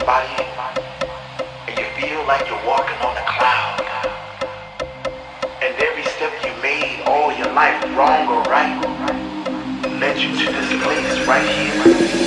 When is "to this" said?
10.30-10.82